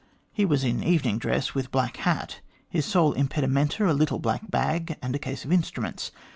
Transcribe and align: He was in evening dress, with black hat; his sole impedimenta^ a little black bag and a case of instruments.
He 0.33 0.45
was 0.45 0.63
in 0.63 0.83
evening 0.83 1.19
dress, 1.19 1.53
with 1.53 1.69
black 1.69 1.97
hat; 1.97 2.39
his 2.67 2.87
sole 2.87 3.13
impedimenta^ 3.13 3.87
a 3.87 3.93
little 3.93 4.17
black 4.17 4.49
bag 4.49 4.97
and 4.99 5.15
a 5.15 5.19
case 5.19 5.45
of 5.45 5.51
instruments. 5.51 6.09